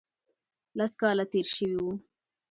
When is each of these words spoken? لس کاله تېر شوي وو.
لس 0.77 0.93
کاله 1.01 1.25
تېر 1.31 1.47
شوي 1.55 1.75
وو. 1.81 1.91